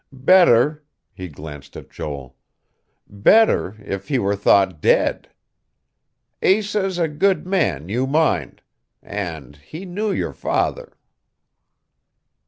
[0.25, 2.35] Better" He glanced at Joel.
[3.07, 5.29] "Better if he were thought dead.
[6.41, 8.63] Asa's a good man, you mind.
[9.03, 10.97] And he knew your father."